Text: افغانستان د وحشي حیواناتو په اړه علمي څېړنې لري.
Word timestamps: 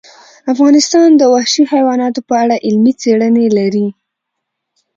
افغانستان 0.53 1.09
د 1.15 1.21
وحشي 1.33 1.63
حیواناتو 1.73 2.19
په 2.29 2.33
اړه 2.43 2.55
علمي 2.65 2.93
څېړنې 3.01 3.45
لري. 3.57 3.87